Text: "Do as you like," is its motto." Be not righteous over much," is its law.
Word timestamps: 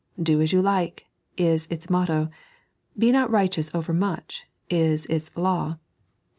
"Do 0.29 0.41
as 0.41 0.51
you 0.51 0.63
like," 0.63 1.05
is 1.37 1.67
its 1.69 1.87
motto." 1.87 2.31
Be 2.97 3.11
not 3.11 3.29
righteous 3.29 3.69
over 3.71 3.93
much," 3.93 4.47
is 4.67 5.05
its 5.05 5.29
law. 5.37 5.77